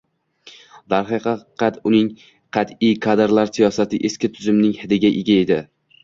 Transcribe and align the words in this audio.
Darhaqiqat, 0.91 1.75
uning 1.89 2.07
qat'iy 2.57 2.95
kadrlar 3.07 3.51
siyosati 3.59 3.99
eski 4.09 4.31
tuzumning 4.39 4.73
"hidiga" 4.79 5.13
ega 5.19 5.37
edi 5.43 5.59